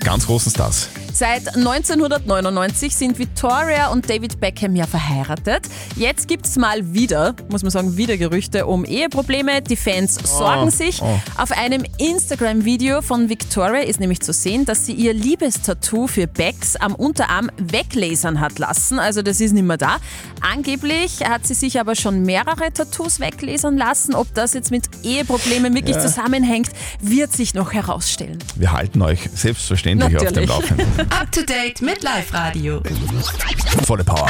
ganz 0.03 0.25
großen 0.27 0.51
Stars. 0.51 0.89
Seit 1.13 1.55
1999 1.55 2.95
sind 2.95 3.19
Victoria 3.19 3.89
und 3.89 4.09
David 4.09 4.39
Beckham 4.39 4.75
ja 4.75 4.87
verheiratet. 4.87 5.67
Jetzt 5.95 6.27
gibt 6.27 6.45
es 6.45 6.55
mal 6.55 6.93
wieder, 6.93 7.35
muss 7.49 7.63
man 7.63 7.71
sagen, 7.71 7.97
wieder 7.97 8.17
Gerüchte 8.17 8.65
um 8.65 8.85
Eheprobleme. 8.85 9.61
Die 9.61 9.75
Fans 9.75 10.15
sorgen 10.23 10.71
sich. 10.71 11.01
oh. 11.01 11.19
Auf 11.37 11.51
einem 11.51 11.83
Instagram-Video 11.97 13.01
von 13.01 13.29
Victoria 13.29 13.81
ist 13.81 13.99
nämlich 13.99 14.21
zu 14.21 14.31
sehen, 14.31 14.65
dass 14.65 14.85
sie 14.85 14.93
ihr 14.93 15.13
Liebestattoo 15.13 16.07
für 16.07 16.27
Becks 16.27 16.75
am 16.77 16.95
Unterarm 16.95 17.51
weglasern 17.57 18.39
hat 18.39 18.57
lassen. 18.57 18.97
Also 18.97 19.21
das 19.21 19.41
ist 19.41 19.51
nicht 19.51 19.65
mehr 19.65 19.77
da. 19.77 19.97
Angeblich 20.39 21.25
hat 21.25 21.45
sie 21.45 21.53
sich 21.55 21.79
aber 21.79 21.95
schon 21.95 22.23
mehrere 22.23 22.71
Tattoos 22.73 23.19
weglasern 23.19 23.77
lassen. 23.77 24.15
Ob 24.15 24.33
das 24.33 24.53
jetzt 24.53 24.71
mit 24.71 24.85
Eheproblemen 25.03 25.75
wirklich 25.75 25.99
zusammenhängt, 25.99 26.69
wird 27.01 27.33
sich 27.33 27.53
noch 27.53 27.73
herausstellen. 27.73 28.39
Wir 28.55 28.71
halten 28.71 29.01
euch 29.01 29.29
selbstverständlich 29.35 30.15
auf 30.15 30.23
dem 30.23 30.45
Natürlich. 30.45 30.49
Laufenden. 30.49 31.00
Up 31.09 31.31
to 31.31 31.41
date 31.41 31.81
mit 31.81 32.03
Live-Radio. 32.03 32.83
Volle 33.87 34.03
Power. 34.03 34.29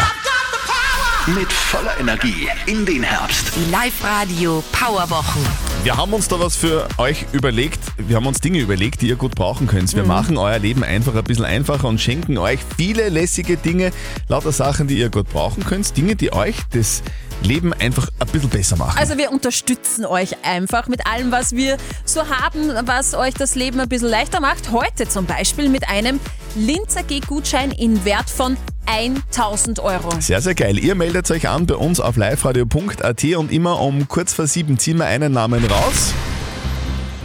Mit 1.27 1.51
voller 1.51 1.99
Energie 1.99 2.47
in 2.65 2.85
den 2.85 3.03
Herbst. 3.03 3.51
Die 3.55 3.69
Live-Radio 3.69 4.63
Powerwochen. 4.71 5.41
Wir 5.83 5.97
haben 5.97 6.13
uns 6.13 6.29
da 6.29 6.39
was 6.39 6.55
für 6.55 6.87
euch 6.97 7.25
überlegt. 7.33 7.79
Wir 7.97 8.15
haben 8.15 8.25
uns 8.25 8.39
Dinge 8.39 8.59
überlegt, 8.59 9.01
die 9.01 9.09
ihr 9.09 9.17
gut 9.17 9.35
brauchen 9.35 9.67
könnt. 9.67 9.93
Wir 9.95 10.05
machen 10.05 10.37
euer 10.37 10.59
Leben 10.59 10.83
einfach 10.83 11.13
ein 11.13 11.23
bisschen 11.25 11.43
einfacher 11.43 11.89
und 11.89 11.99
schenken 11.99 12.37
euch 12.37 12.59
viele 12.77 13.09
lässige 13.09 13.57
Dinge, 13.57 13.91
lauter 14.29 14.53
Sachen, 14.53 14.87
die 14.87 14.97
ihr 14.97 15.09
gut 15.09 15.27
brauchen 15.29 15.65
könnt. 15.65 15.97
Dinge, 15.97 16.15
die 16.15 16.31
euch 16.31 16.55
das 16.71 17.03
Leben 17.43 17.73
einfach 17.73 18.07
ein 18.19 18.27
bisschen 18.27 18.49
besser 18.49 18.77
machen. 18.77 18.97
Also 18.97 19.17
wir 19.17 19.31
unterstützen 19.31 20.05
euch 20.05 20.45
einfach 20.45 20.87
mit 20.87 21.05
allem, 21.05 21.31
was 21.31 21.53
wir 21.53 21.77
so 22.05 22.29
haben, 22.29 22.71
was 22.85 23.13
euch 23.13 23.33
das 23.33 23.55
Leben 23.55 23.79
ein 23.79 23.89
bisschen 23.89 24.09
leichter 24.09 24.39
macht. 24.39 24.71
Heute 24.71 25.09
zum 25.09 25.25
Beispiel 25.25 25.67
mit 25.67 25.89
einem 25.89 26.19
Linz 26.55 26.97
AG 26.97 27.21
Gutschein 27.27 27.71
in 27.71 28.03
Wert 28.03 28.29
von 28.29 28.57
1000 28.85 29.79
Euro. 29.79 30.09
Sehr, 30.19 30.41
sehr 30.41 30.53
geil. 30.53 30.77
Ihr 30.77 30.95
meldet 30.95 31.31
euch 31.31 31.47
an 31.47 31.65
bei 31.65 31.75
uns 31.75 32.01
auf 32.01 32.17
liveradio.at 32.17 33.23
und 33.37 33.51
immer 33.51 33.79
um 33.79 34.07
kurz 34.09 34.33
vor 34.33 34.47
sieben 34.47 34.77
ziehen 34.77 34.97
wir 34.97 35.05
einen 35.05 35.31
Namen 35.31 35.63
raus. 35.63 36.13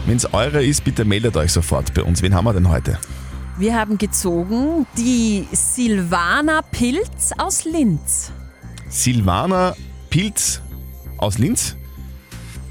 Wenn 0.05 0.15
es 0.15 0.33
eure 0.33 0.63
ist, 0.63 0.85
bitte 0.85 1.03
meldet 1.03 1.35
euch 1.35 1.51
sofort 1.51 1.93
bei 1.93 2.03
uns. 2.03 2.21
Wen 2.21 2.33
haben 2.33 2.45
wir 2.45 2.53
denn 2.53 2.69
heute? 2.69 2.97
Wir 3.57 3.75
haben 3.75 3.97
gezogen 3.97 4.85
die 4.97 5.45
Silvana 5.51 6.61
Pilz 6.61 7.31
aus 7.37 7.65
Linz. 7.65 8.31
Silvana 8.87 9.75
Pilz 10.09 10.61
aus 11.17 11.37
Linz. 11.37 11.75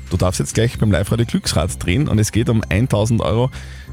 Du 0.09 0.17
darfst 0.17 0.41
jetzt 0.41 0.55
gleich 0.55 0.79
beim 0.79 0.91
Live-Radio 0.91 1.27
Glücksrad 1.27 1.85
drehen 1.85 2.09
und 2.09 2.19
es 2.19 2.33
geht 2.33 2.49
um 2.49 2.63
1000 2.67 3.21
Euro. 3.21 3.51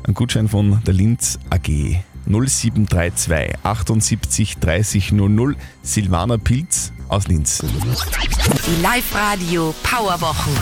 Ein 0.08 0.14
Gutschein 0.14 0.48
von 0.48 0.82
der 0.86 0.94
Linz 0.94 1.40
AG. 1.50 2.04
0732 2.28 3.56
78 3.64 4.58
30 4.60 5.12
00 5.12 5.56
Silvana 5.82 6.38
Pilz 6.38 6.92
aus 7.10 7.28
Linz. 7.28 7.64
Die 8.68 8.82
Live-Radio 8.82 9.74
Powerwochen. 9.84 10.54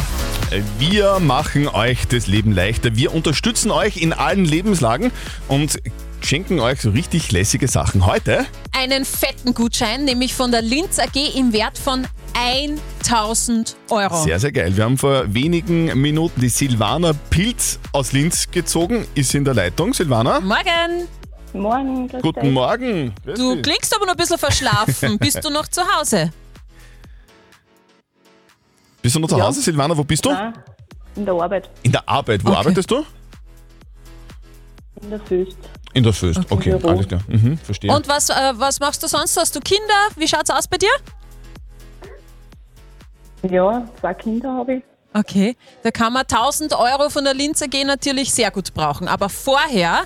Wir 0.80 1.20
machen 1.20 1.68
euch 1.70 2.08
das 2.08 2.28
Leben 2.28 2.52
leichter. 2.52 2.96
Wir 2.96 3.14
unterstützen 3.14 3.72
euch 3.72 3.98
in 3.98 4.12
allen 4.12 4.44
Lebenslagen 4.44 5.12
und 5.48 5.80
schenken 6.22 6.60
euch 6.60 6.82
so 6.82 6.90
richtig 6.90 7.32
lässige 7.32 7.68
Sachen. 7.68 8.06
Heute 8.06 8.46
Einen 8.78 9.06
fetten 9.06 9.54
Gutschein, 9.54 10.04
nämlich 10.06 10.34
von 10.34 10.52
der 10.52 10.62
Linz 10.62 11.00
AG 11.00 11.16
im 11.36 11.54
Wert 11.54 11.78
von 11.78 12.06
1000 12.34 13.76
Euro. 13.90 14.24
sehr, 14.24 14.40
sehr 14.40 14.52
geil. 14.52 14.76
Wir 14.76 14.84
haben 14.84 14.98
vor 14.98 15.34
wenigen 15.34 16.00
Minuten 16.00 16.42
die 16.42 16.50
Silvana 16.50 17.14
Pilz 17.30 17.80
aus 17.94 18.12
Linz 18.12 18.50
gezogen. 18.52 19.06
Ist 19.16 19.34
in 19.36 19.46
der 19.46 19.54
Leitung. 19.54 19.94
Silvana, 19.94 20.40
Morgen! 20.42 21.08
Morgen, 21.54 22.08
grüß 22.08 22.22
guten 22.22 22.42
dich. 22.42 22.52
Morgen. 22.54 23.14
Grüß 23.26 23.38
Du 23.40 23.54
dich. 23.56 23.64
klingst 23.64 23.96
aber 23.96 24.06
noch 24.06 24.14
ein 24.14 24.18
bisschen 24.18 24.38
verschlafen. 24.38 25.18
Bist 25.20 25.44
du 25.44 25.50
noch 25.50 25.68
zu 25.68 25.82
Hause? 25.82 26.32
Bist 29.02 29.16
du 29.16 29.20
noch 29.20 29.28
zu 29.30 29.38
Ja. 29.38 29.46
Hause, 29.48 29.62
Silvana? 29.62 29.98
Wo 29.98 30.04
bist 30.04 30.24
du? 30.26 30.32
Nein, 30.32 30.54
in 31.16 31.26
der 31.26 31.34
Arbeit, 31.34 31.70
In 31.84 31.92
der 31.92 32.08
Arbeit. 32.08 32.44
Wo 32.46 32.50
Okay. 32.50 32.58
arbeitest 32.60 32.92
du? 32.92 33.04
in 35.02 35.10
der 35.10 35.20
Föst. 35.20 35.58
In 35.94 36.04
der 36.04 36.14
Föst. 36.14 36.40
Okay, 36.52 36.70
Büro. 36.78 36.90
alles 36.90 37.08
klar. 37.08 37.22
Mhm, 37.28 37.58
verstehe. 37.58 37.92
Und 37.92 38.08
was, 38.08 38.30
äh, 38.30 38.34
was 38.54 38.80
machst 38.80 39.02
du 39.02 39.08
sonst? 39.08 39.36
Hast 39.36 39.56
du 39.56 39.60
Kinder? 39.60 39.82
Wie 40.16 40.28
schaut's 40.28 40.52
aus 40.52 40.68
bei 40.68 40.78
dir? 40.78 40.92
Ja, 43.50 43.88
zwei 44.00 44.14
Kinder 44.14 44.54
habe 44.54 44.76
ich. 44.76 44.84
Okay, 45.14 45.58
da 45.84 45.90
kann 45.92 46.14
man 46.14 46.26
1000 46.28 46.74
Euro 46.78 47.10
von 47.10 47.24
der 47.24 47.34
Linz 47.34 47.62
AG 47.64 47.84
natürlich 47.84 48.32
sehr 48.32 48.52
gut 48.52 48.74
brauchen. 48.76 49.08
Aber 49.08 49.28
vorher 49.28 50.04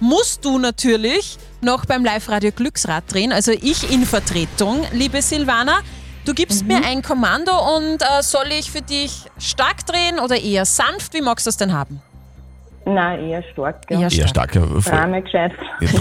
musst 0.00 0.44
du 0.44 0.58
natürlich 0.58 1.38
noch 1.60 1.84
beim 1.86 2.04
Live-Radio 2.04 2.50
Glücksrad 2.52 3.04
drehen, 3.12 3.32
also 3.32 3.52
ich 3.52 3.90
in 3.92 4.04
Vertretung, 4.04 4.84
liebe 4.92 5.22
Silvana. 5.22 5.78
Du 6.24 6.32
gibst 6.32 6.66
mir 6.66 6.82
ein 6.84 7.02
Kommando 7.02 7.52
und 7.76 8.00
äh, 8.00 8.22
soll 8.22 8.46
ich 8.58 8.70
für 8.70 8.80
dich 8.80 9.24
stark 9.38 9.84
drehen 9.86 10.18
oder 10.18 10.40
eher 10.40 10.64
sanft? 10.64 11.12
Wie 11.12 11.20
magst 11.20 11.44
du 11.44 11.50
es 11.50 11.58
denn 11.58 11.72
haben? 11.72 12.00
Nein, 12.86 13.28
eher 13.28 13.42
stark. 13.52 13.82
Ja. 13.90 14.00
Eher 14.00 14.12
Eher 14.12 14.28
stark. 14.28 14.54
Ja, 14.54 14.62
voll. 14.66 14.80
Drama 14.82 15.20
gescheit. 15.20 15.52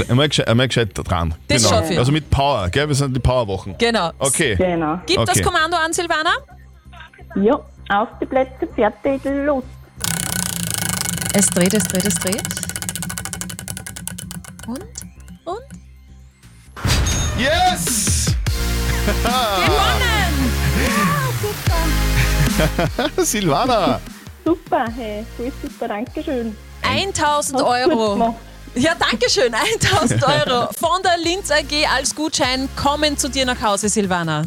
Einmal, 0.10 0.28
gescheit, 0.30 0.48
einmal 0.48 0.68
gescheit 0.68 0.90
dran. 0.96 1.34
Das 1.48 1.64
genau. 1.64 1.76
schaffe 1.76 1.94
ich. 1.94 2.00
Also 2.00 2.12
mit 2.12 2.30
Power, 2.30 2.70
gell? 2.70 2.88
Wir 2.88 2.96
sind 2.96 3.14
die 3.16 3.20
Powerwochen. 3.20 3.76
Genau. 3.78 4.12
Okay. 4.20 4.56
Genau. 4.56 5.00
Gib 5.06 5.20
Okay. 5.20 5.32
das 5.34 5.42
Kommando 5.42 5.78
an, 5.78 5.92
Silvana. 5.94 6.32
Ja, 7.36 7.56
auf 7.90 8.10
die 8.22 8.26
Plätze, 8.26 8.68
fertig, 8.76 9.22
los. 9.26 9.64
Es 11.34 11.48
dreht, 11.48 11.74
es 11.74 11.84
dreht, 11.86 12.06
es 12.06 12.16
dreht. 12.16 12.44
Und? 14.68 14.80
Und? 15.46 15.60
Yes! 17.38 18.28
Gewonnen! 19.06 20.52
Silvana! 23.26 24.00
Super, 24.46 24.86
hey, 24.96 25.26
voll 25.38 25.52
super, 25.62 25.88
danke 25.88 26.24
schön. 26.24 26.56
1000 26.82 27.22
Hast 27.22 27.52
gut 27.54 27.62
Euro. 27.64 28.36
Ja, 28.76 28.92
danke 28.98 29.30
schön. 29.30 29.54
1000 29.54 30.24
Euro 30.24 30.68
von 30.80 31.02
der 31.04 31.18
Linz 31.24 31.50
AG 31.52 31.86
als 31.96 32.14
Gutschein 32.16 32.68
kommen 32.76 33.18
zu 33.18 33.30
dir 33.30 33.46
nach 33.46 33.62
Hause, 33.62 33.90
Silvana. 33.90 34.44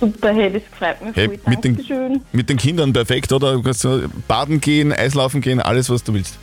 Super, 0.00 0.32
hey, 0.34 0.52
das 0.52 0.62
freut 0.78 1.00
mich 1.02 1.16
Hey, 1.16 1.26
voll. 1.26 1.38
mit 1.46 1.64
den- 1.64 1.76
Dankeschön. 1.76 2.22
Mit 2.32 2.48
den 2.48 2.56
Kindern 2.58 2.92
perfekt, 2.92 3.32
oder? 3.32 3.52
Du 3.54 3.62
kannst 3.62 3.80
so 3.80 4.02
baden 4.28 4.60
gehen, 4.60 4.92
Eislaufen 4.92 5.40
gehen, 5.40 5.60
alles, 5.60 5.88
was 5.90 6.02
du 6.04 6.12
willst. 6.14 6.38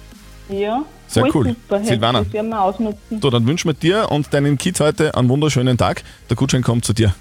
Ja, 0.51 0.83
Sehr 1.07 1.33
cool. 1.33 1.47
Super, 1.49 1.83
Silvana. 1.83 2.23
Das 2.23 2.33
werden 2.33 2.49
wir 2.49 2.61
ausnutzen. 2.61 3.21
So, 3.21 3.29
dann 3.29 3.45
wünschen 3.47 3.69
wir 3.69 3.73
dir 3.73 4.11
und 4.11 4.33
deinen 4.33 4.57
Kids 4.57 4.79
heute 4.79 5.15
einen 5.15 5.29
wunderschönen 5.29 5.77
Tag. 5.77 6.03
Der 6.29 6.35
Gutschein 6.35 6.61
kommt 6.61 6.83
zu 6.85 6.93
dir. 6.93 7.13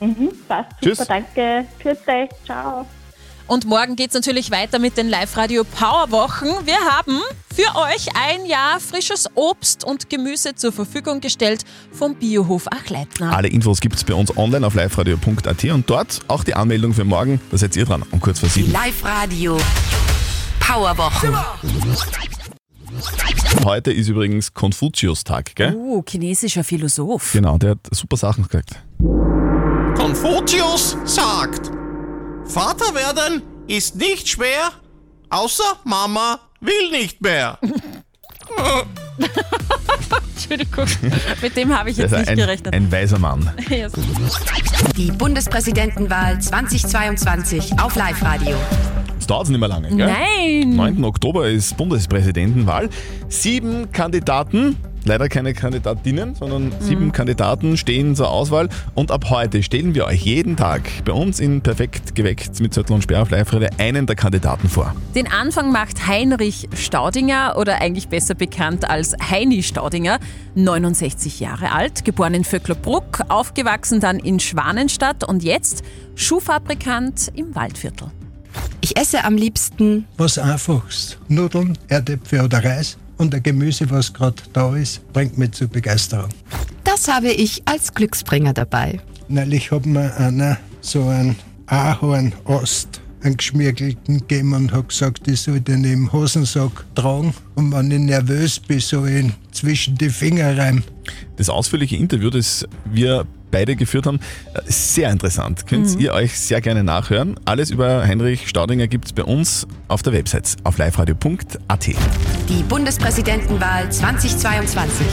Mhm, 0.00 0.30
passt, 0.48 0.70
Tschüss. 0.82 0.98
super, 0.98 1.14
danke. 1.14 1.64
Tschüss, 1.82 1.98
euch. 2.06 2.28
ciao. 2.44 2.86
Und 3.46 3.66
morgen 3.66 3.96
geht's 3.96 4.14
natürlich 4.14 4.52
weiter 4.52 4.78
mit 4.78 4.96
den 4.96 5.08
Live-Radio 5.08 5.64
Power-Wochen. 5.64 6.46
Wir 6.64 6.78
haben 6.88 7.20
für 7.52 7.76
euch 7.76 8.06
ein 8.14 8.46
Jahr 8.46 8.78
frisches 8.78 9.28
Obst 9.34 9.82
und 9.82 10.08
Gemüse 10.08 10.54
zur 10.54 10.70
Verfügung 10.70 11.20
gestellt 11.20 11.64
vom 11.90 12.14
Biohof 12.14 12.68
Achleitner. 12.68 13.36
Alle 13.36 13.48
Infos 13.48 13.80
gibt 13.80 13.96
es 13.96 14.04
bei 14.04 14.14
uns 14.14 14.36
online 14.36 14.64
auf 14.64 14.74
liveradio.at 14.76 15.64
und 15.64 15.90
dort 15.90 16.20
auch 16.28 16.44
die 16.44 16.54
Anmeldung 16.54 16.94
für 16.94 17.02
morgen. 17.04 17.40
Da 17.50 17.58
seid 17.58 17.74
ihr 17.74 17.84
dran, 17.86 18.04
um 18.12 18.20
kurz 18.20 18.38
vor 18.38 18.48
sieben. 18.48 18.70
Live-Radio. 18.70 19.58
Powerwochen. 20.60 21.34
Heute 23.64 23.92
ist 23.92 24.08
übrigens 24.08 24.54
Konfuzius-Tag, 24.54 25.54
gell? 25.54 25.74
Oh, 25.76 26.02
chinesischer 26.08 26.64
Philosoph. 26.64 27.32
Genau, 27.32 27.58
der 27.58 27.70
hat 27.70 27.78
super 27.90 28.16
Sachen 28.16 28.44
gesagt. 28.44 28.70
Konfuzius 29.96 30.96
sagt, 31.04 31.70
Vater 32.46 32.94
werden 32.94 33.42
ist 33.68 33.96
nicht 33.96 34.28
schwer, 34.28 34.72
außer 35.28 35.76
Mama 35.84 36.40
will 36.60 36.90
nicht 36.90 37.20
mehr. 37.20 37.58
Entschuldigung, 40.50 40.86
mit 41.42 41.56
dem 41.56 41.76
habe 41.78 41.90
ich 41.90 41.96
jetzt 41.96 42.12
Also 42.12 42.16
nicht 42.18 42.28
ein, 42.30 42.36
gerechnet. 42.36 42.74
ein 42.74 42.90
weiser 42.92 43.18
Mann. 43.18 43.50
So. 43.90 44.02
Die 44.96 45.10
Bundespräsidentenwahl 45.12 46.40
2022 46.40 47.78
auf 47.80 47.94
Live-Radio. 47.96 48.56
Es 49.18 49.26
dauert 49.26 49.48
nicht 49.48 49.58
mehr 49.60 49.68
lange, 49.68 49.88
gell? 49.88 50.06
Nein! 50.06 50.74
9. 50.76 51.04
Oktober 51.04 51.48
ist 51.48 51.76
Bundespräsidentenwahl. 51.76 52.88
Sieben 53.28 53.90
Kandidaten, 53.92 54.76
leider 55.04 55.28
keine 55.28 55.54
Kandidatinnen, 55.54 56.34
sondern 56.34 56.72
sieben 56.80 57.12
Kandidaten 57.12 57.76
stehen 57.76 58.14
zur 58.16 58.30
Auswahl. 58.30 58.68
Und 58.94 59.10
ab 59.10 59.26
heute 59.30 59.62
stellen 59.62 59.94
wir 59.94 60.06
euch 60.06 60.22
jeden 60.22 60.56
Tag 60.56 60.82
bei 61.04 61.12
uns 61.12 61.40
in 61.40 61.60
Perfekt 61.60 62.14
geweckt 62.14 62.60
mit 62.60 62.74
Zettel 62.74 62.94
und 62.94 63.02
Sperr 63.02 63.22
auf 63.22 63.30
live 63.30 63.50
einen 63.78 64.06
der 64.06 64.16
Kandidaten 64.16 64.68
vor. 64.68 64.94
Den 65.14 65.26
Anfang 65.30 65.72
macht 65.72 66.06
Heinrich 66.06 66.68
Staudinger 66.74 67.56
oder 67.58 67.80
eigentlich 67.80 68.08
besser 68.08 68.34
bekannt 68.34 68.88
als 68.88 69.14
Heini 69.30 69.62
Staudinger, 69.62 70.18
69 70.54 71.40
Jahre 71.40 71.72
alt, 71.72 72.04
geboren 72.04 72.34
in 72.34 72.44
Vöcklerbruck, 72.44 73.20
aufgewachsen 73.28 74.00
dann 74.00 74.18
in 74.18 74.40
Schwanenstadt 74.40 75.24
und 75.24 75.42
jetzt 75.42 75.82
Schuhfabrikant 76.14 77.32
im 77.34 77.54
Waldviertel. 77.54 78.10
Ich 78.80 78.96
esse 78.96 79.24
am 79.24 79.36
liebsten 79.36 80.06
Was 80.16 80.38
einfachst. 80.38 81.18
Nudeln, 81.28 81.78
Erdäpfel 81.88 82.40
oder 82.40 82.64
Reis 82.64 82.96
und 83.20 83.34
ein 83.34 83.42
Gemüse, 83.42 83.88
was 83.90 84.12
gerade 84.12 84.42
da 84.54 84.74
ist, 84.74 85.06
bringt 85.12 85.36
mich 85.36 85.52
zur 85.52 85.68
Begeisterung. 85.68 86.30
Das 86.84 87.06
habe 87.06 87.28
ich 87.28 87.62
als 87.66 87.92
Glücksbringer 87.92 88.54
dabei. 88.54 88.98
Neulich 89.28 89.70
hat 89.70 89.84
mir 89.84 90.16
einer 90.16 90.56
so 90.80 91.06
einen 91.06 91.36
Ahornost, 91.66 93.02
einen 93.22 93.36
geschmiergelten 93.36 94.20
gegeben 94.20 94.54
und 94.54 94.72
hat 94.72 94.88
gesagt, 94.88 95.28
ich 95.28 95.42
soll 95.42 95.60
den 95.60 95.84
im 95.84 96.10
Hosensack 96.10 96.86
tragen 96.94 97.34
und 97.56 97.70
wenn 97.72 97.90
ich 97.90 97.98
nervös 98.00 98.58
bin, 98.58 98.80
soll 98.80 99.10
ich 99.10 99.24
ihn 99.24 99.34
zwischen 99.52 99.96
die 99.98 100.08
Finger 100.08 100.56
rein. 100.56 100.82
Das 101.36 101.50
ausführliche 101.50 101.96
Interview, 101.96 102.30
das 102.30 102.66
wir 102.86 103.26
beide 103.50 103.76
geführt 103.76 104.06
haben, 104.06 104.20
sehr 104.66 105.10
interessant. 105.10 105.66
Könnt 105.66 105.94
Mhm. 105.94 106.00
ihr 106.00 106.12
euch 106.12 106.38
sehr 106.38 106.60
gerne 106.60 106.84
nachhören. 106.84 107.38
Alles 107.44 107.70
über 107.70 108.02
Heinrich 108.06 108.48
Staudinger 108.48 108.86
gibt 108.86 109.06
es 109.06 109.12
bei 109.12 109.24
uns 109.24 109.66
auf 109.88 110.02
der 110.02 110.12
Website 110.12 110.56
auf 110.64 110.78
liveradio.at. 110.78 111.86
Die 112.48 112.62
Bundespräsidentenwahl 112.68 113.90
2022. 113.90 115.06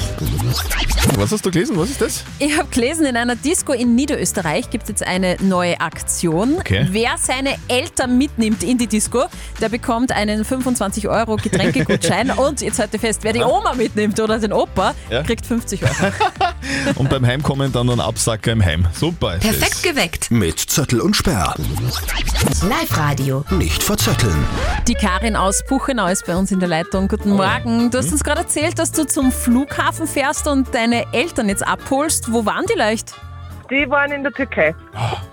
Was 1.17 1.31
hast 1.31 1.45
du 1.45 1.51
gelesen? 1.51 1.77
Was 1.77 1.89
ist 1.89 2.01
das? 2.01 2.23
Ich 2.39 2.57
habe 2.57 2.67
gelesen, 2.69 3.05
in 3.05 3.15
einer 3.17 3.35
Disco 3.35 3.73
in 3.73 3.95
Niederösterreich 3.95 4.69
gibt 4.69 4.83
es 4.83 4.89
jetzt 4.89 5.03
eine 5.03 5.37
neue 5.41 5.79
Aktion. 5.79 6.55
Okay. 6.59 6.87
Wer 6.91 7.11
seine 7.17 7.55
Eltern 7.67 8.17
mitnimmt 8.17 8.63
in 8.63 8.77
die 8.77 8.87
Disco, 8.87 9.23
der 9.61 9.69
bekommt 9.69 10.11
einen 10.11 10.43
25 10.45 11.07
Euro 11.07 11.37
Getränkegutschein 11.37 12.31
und 12.37 12.61
jetzt 12.61 12.79
halte 12.79 12.99
fest, 12.99 13.19
wer 13.23 13.33
die 13.33 13.41
Oma 13.41 13.73
mitnimmt 13.75 14.19
oder 14.19 14.39
den 14.39 14.53
Opa, 14.53 14.93
Ja. 15.09 15.23
kriegt 15.23 15.45
50 15.45 15.81
Euro. 15.83 15.93
Und 16.95 17.09
beim 17.09 17.25
Heimkommen 17.25 17.71
dann 17.71 17.89
einen 17.89 17.99
Absacker 17.99 18.51
im 18.51 18.63
Heim. 18.63 18.85
Super. 18.93 19.35
ist 19.35 19.41
Perfekt 19.41 19.73
das. 19.75 19.81
geweckt. 19.83 20.31
Mit 20.31 20.59
Zettel 20.59 21.01
und 21.01 21.15
Sperr. 21.15 21.55
Live-Radio. 22.67 23.43
Nicht 23.51 23.83
verzetteln. 23.83 24.35
Die 24.87 24.93
Karin 24.95 25.35
aus 25.35 25.63
Puchenau 25.65 26.07
ist 26.07 26.25
bei 26.25 26.35
uns 26.35 26.51
in 26.51 26.59
der 26.59 26.69
Leitung. 26.69 27.07
Guten 27.07 27.31
Morgen. 27.31 27.91
Du 27.91 27.97
hast 27.97 28.11
uns 28.11 28.23
gerade 28.23 28.41
erzählt, 28.41 28.79
dass 28.79 28.91
du 28.91 29.05
zum 29.05 29.31
Flughafen 29.31 30.07
fährst 30.07 30.47
und 30.47 30.73
deine 30.73 31.05
Eltern 31.13 31.49
jetzt 31.49 31.65
abholst. 31.65 32.31
Wo 32.31 32.45
waren 32.45 32.65
die 32.71 32.77
leicht? 32.77 33.13
Die 33.69 33.89
waren 33.89 34.11
in 34.11 34.23
der 34.23 34.31
Türkei. 34.31 34.73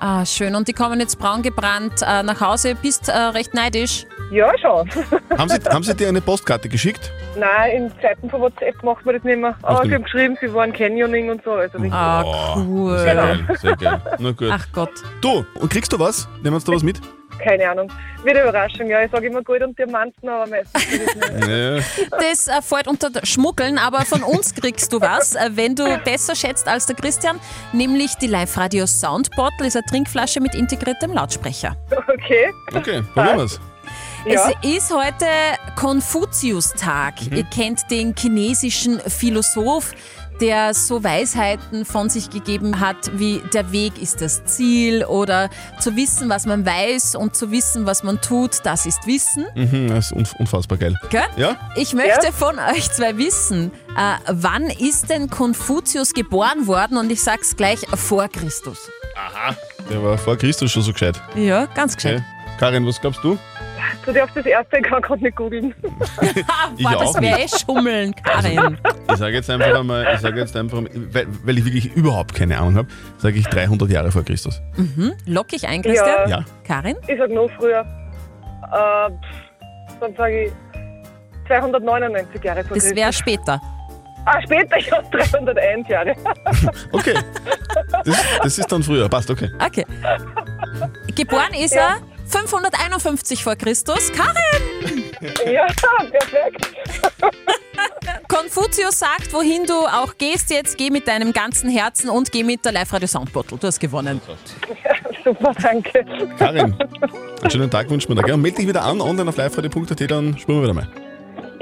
Ah, 0.00 0.24
schön. 0.26 0.54
Und 0.56 0.66
die 0.66 0.72
kommen 0.72 0.98
jetzt 0.98 1.18
braun 1.18 1.42
gebrannt 1.42 2.02
äh, 2.02 2.22
nach 2.24 2.40
Hause. 2.40 2.74
Bist 2.74 3.08
äh, 3.08 3.12
recht 3.16 3.54
neidisch. 3.54 4.06
Ja, 4.30 4.52
schon. 4.58 4.88
Haben 5.38 5.48
Sie, 5.48 5.58
haben 5.68 5.82
Sie 5.82 5.94
dir 5.94 6.08
eine 6.08 6.20
Postkarte 6.20 6.68
geschickt? 6.68 7.12
Nein, 7.36 7.70
in 7.72 7.92
Zeiten 8.00 8.28
von 8.30 8.40
WhatsApp 8.40 8.82
macht 8.82 9.04
man 9.04 9.14
das 9.16 9.24
nicht 9.24 9.38
mehr. 9.38 9.54
Aber 9.62 9.82
du 9.82 9.88
sie 9.88 9.94
haben 9.94 10.04
geschrieben, 10.04 10.36
sie 10.40 10.52
waren 10.54 10.72
Canyoning 10.72 11.30
und 11.30 11.42
so. 11.44 11.52
Also 11.52 11.78
nicht 11.78 11.92
Ah, 11.92 12.54
cool. 12.56 12.98
Sehr 12.98 13.14
geil, 13.14 13.46
sehr 13.60 13.76
geil. 13.76 14.00
Na 14.18 14.30
gut. 14.32 14.48
Ach 14.50 14.66
Gott. 14.72 14.90
Du, 15.20 15.44
und 15.60 15.70
kriegst 15.70 15.92
du 15.92 15.98
was? 15.98 16.26
Nehmen 16.36 16.46
wir 16.46 16.54
uns 16.54 16.64
da 16.64 16.72
was 16.72 16.82
mit? 16.82 17.00
Keine 17.42 17.68
Ahnung. 17.68 17.90
Wird 18.22 18.36
eine 18.36 18.48
Überraschung, 18.48 18.86
ja. 18.88 19.02
Ich 19.02 19.10
sage 19.10 19.26
immer 19.26 19.42
Gold 19.42 19.62
und 19.64 19.76
Diamanten, 19.76 20.28
aber 20.28 20.46
meistens 20.46 20.84
ist 20.86 21.16
das 21.20 21.30
nicht. 21.30 21.48
Ja. 21.48 22.18
Das 22.18 22.48
äh, 22.48 22.62
fällt 22.62 22.86
unter 22.86 23.10
Schmuggeln, 23.24 23.76
aber 23.78 24.02
von 24.02 24.22
uns 24.22 24.54
kriegst 24.54 24.92
du 24.92 25.00
was, 25.00 25.34
äh, 25.34 25.50
wenn 25.54 25.74
du 25.74 25.84
besser 26.04 26.36
schätzt 26.36 26.68
als 26.68 26.86
der 26.86 26.94
Christian, 26.96 27.40
nämlich 27.72 28.14
die 28.16 28.28
Live-Radio 28.28 28.86
Sound 28.86 29.30
Bottle 29.36 29.66
ist 29.66 29.76
eine 29.76 29.84
Trinkflasche 29.86 30.40
mit 30.40 30.54
integriertem 30.54 31.12
Lautsprecher. 31.12 31.76
Okay. 31.90 32.52
Okay, 32.72 33.02
probieren 33.12 33.38
wir's. 33.38 33.60
Es 34.26 34.40
ist 34.62 34.90
heute 34.94 35.26
Konfuzius-Tag. 35.76 37.14
Ihr 37.30 37.44
kennt 37.44 37.90
den 37.90 38.14
chinesischen 38.18 38.98
Philosoph, 39.00 39.92
der 40.40 40.72
so 40.74 41.04
Weisheiten 41.04 41.84
von 41.84 42.08
sich 42.08 42.30
gegeben 42.30 42.80
hat, 42.80 42.96
wie 43.18 43.42
der 43.52 43.70
Weg 43.70 44.00
ist 44.00 44.20
das 44.20 44.44
Ziel 44.46 45.04
oder 45.04 45.48
zu 45.78 45.94
wissen, 45.94 46.28
was 46.30 46.46
man 46.46 46.64
weiß 46.66 47.14
und 47.16 47.36
zu 47.36 47.50
wissen, 47.52 47.86
was 47.86 48.02
man 48.02 48.20
tut, 48.20 48.60
das 48.64 48.86
ist 48.86 49.06
Wissen. 49.06 49.46
Mhm, 49.54 49.88
das 49.88 50.06
ist 50.10 50.16
unf- 50.16 50.36
unfassbar 50.38 50.78
geil. 50.78 50.96
Gell? 51.10 51.22
Ja? 51.36 51.56
Ich 51.76 51.92
möchte 51.94 52.32
von 52.32 52.58
euch 52.58 52.90
zwei 52.90 53.16
wissen, 53.16 53.70
äh, 53.96 54.14
wann 54.28 54.64
ist 54.70 55.10
denn 55.10 55.30
Konfuzius 55.30 56.14
geboren 56.14 56.66
worden? 56.66 56.96
Und 56.96 57.12
ich 57.12 57.22
sag's 57.22 57.54
gleich 57.54 57.80
vor 57.94 58.28
Christus. 58.28 58.78
Aha. 59.16 59.54
Der 59.90 60.02
war 60.02 60.18
vor 60.18 60.36
Christus 60.36 60.72
schon 60.72 60.82
so 60.82 60.92
gescheit. 60.92 61.20
Ja, 61.36 61.66
ganz 61.66 61.94
gescheit. 61.94 62.16
Okay. 62.16 62.24
Karin, 62.58 62.86
was 62.86 63.00
glaubst 63.00 63.22
du? 63.22 63.38
Du 64.04 64.12
darfst 64.12 64.36
das 64.36 64.46
erste, 64.46 64.78
ich 64.78 64.84
kann 64.84 65.02
gerade 65.02 65.22
nicht 65.22 65.36
googeln. 65.36 65.74
Ich 66.76 66.84
Boah, 66.84 66.96
das 66.98 67.20
wäre 67.20 67.40
eh. 67.40 67.46
Schummeln, 67.48 68.14
Karin. 68.14 68.78
Ich 69.10 69.16
sage 69.16 69.34
jetzt 69.34 69.50
einfach 69.50 69.78
einmal, 69.78 70.06
ich 70.14 70.20
sage 70.20 70.40
jetzt 70.40 70.56
einfach, 70.56 70.78
einmal, 70.78 70.92
weil, 71.12 71.26
weil 71.44 71.58
ich 71.58 71.64
wirklich 71.64 71.92
überhaupt 71.94 72.34
keine 72.34 72.58
Ahnung 72.58 72.76
habe, 72.76 72.88
sage 73.18 73.38
ich 73.38 73.46
300 73.46 73.88
Jahre 73.90 74.10
vor 74.10 74.24
Christus. 74.24 74.60
Mhm. 74.76 75.12
Lock 75.26 75.52
ich 75.52 75.66
ein, 75.66 75.82
Christian? 75.82 76.28
Ja. 76.28 76.44
Karin? 76.66 76.96
Ich 77.06 77.18
sag 77.18 77.30
noch 77.30 77.50
früher. 77.58 77.80
Äh, 78.72 79.10
pff, 79.10 80.00
dann 80.00 80.14
sage 80.16 80.44
ich 80.46 80.52
299 81.48 82.42
Jahre 82.42 82.64
vor 82.64 82.76
Das 82.76 82.84
wäre 82.86 82.94
Christus. 83.10 83.16
später. 83.16 83.60
Ah, 84.26 84.40
später, 84.42 84.76
ich 84.78 84.90
habe 84.90 85.04
301 85.16 85.88
Jahre. 85.88 86.14
Okay. 86.92 87.14
Das, 88.04 88.24
das 88.42 88.58
ist 88.58 88.72
dann 88.72 88.82
früher, 88.82 89.08
passt, 89.08 89.30
okay. 89.30 89.50
Okay. 89.64 89.84
Geboren 91.14 91.52
ist 91.54 91.72
er 91.76 91.96
551 92.26 93.42
vor 93.42 93.56
Christus. 93.56 94.10
Karin! 94.12 95.04
ja, 95.52 95.66
perfekt. 96.10 96.74
Konfuzius 98.28 98.98
sagt, 98.98 99.32
wohin 99.32 99.64
du 99.66 99.74
auch 99.74 100.16
gehst 100.18 100.50
jetzt, 100.50 100.76
geh 100.76 100.90
mit 100.90 101.06
deinem 101.08 101.32
ganzen 101.32 101.70
Herzen 101.70 102.08
und 102.10 102.32
geh 102.32 102.42
mit 102.42 102.64
der 102.64 102.72
Live-Radio 102.72 103.06
Soundbottle. 103.06 103.58
Du 103.58 103.66
hast 103.66 103.78
gewonnen. 103.80 104.20
Super, 105.24 105.52
danke. 105.62 106.04
Karin, 106.38 106.74
einen 107.42 107.50
schönen 107.50 107.70
Tag 107.70 107.88
wünschen 107.90 108.10
wir 108.10 108.16
dir. 108.16 108.22
gell? 108.22 108.34
Und 108.34 108.42
melde 108.42 108.58
dich 108.58 108.68
wieder 108.68 108.82
an, 108.84 109.00
online 109.00 109.28
auf 109.28 109.36
liveradio.at, 109.36 110.10
dann 110.10 110.36
spielen 110.38 110.58
wir 110.58 110.62
wieder 110.64 110.74
mal. 110.74 110.88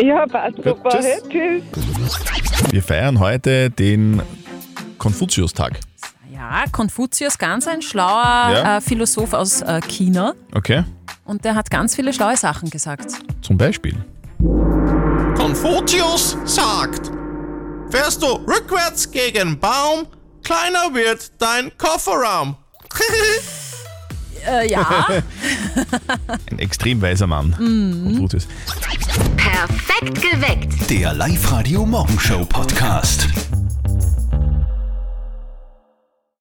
Ja, 0.01 0.27
passt 0.27 0.57
Gut, 0.57 0.65
super. 0.65 0.89
tschüss. 0.91 1.05
Hey, 1.05 1.63
tschüss. 1.71 2.73
Wir 2.73 2.83
feiern 2.83 3.21
heute 3.21 3.71
den 3.71 4.23
Konfuzius-Tag. 4.99 5.79
Ja, 6.43 6.65
Konfuzius, 6.73 7.39
ganz 7.39 7.69
ein 7.69 7.83
schlauer 7.83 8.51
Ja. 8.53 8.77
äh, 8.79 8.81
Philosoph 8.81 9.33
aus 9.33 9.63
äh, 9.63 9.81
China. 9.87 10.35
Okay? 10.53 10.83
Und 11.25 11.45
der 11.45 11.55
hat 11.55 11.71
ganz 11.71 11.95
viele 11.95 12.13
schlaue 12.13 12.37
Sachen 12.37 12.69
gesagt. 12.69 13.13
Zum 13.43 13.57
Beispiel. 13.57 13.95
Konfuzius 15.37 16.37
sagt, 16.45 17.13
fährst 17.91 18.23
du 18.23 18.27
rückwärts 18.27 19.09
gegen 19.09 19.57
Baum, 19.61 20.07
kleiner 20.43 20.93
wird 20.93 21.31
dein 21.39 21.71
Kofferraum. 21.79 22.57
Äh, 24.45 24.69
ja. 24.69 25.07
Ein 26.51 26.59
extrem 26.59 27.01
weiser 27.01 27.29
Mann. 27.29 27.55
Mhm. 27.57 28.05
Konfuzius. 28.17 28.49
Perfekt 29.37 30.21
geweckt. 30.21 30.91
Der 30.91 31.15
Live-Radio 31.15 31.87
Morgenshow 31.87 32.45
Podcast. 32.47 33.29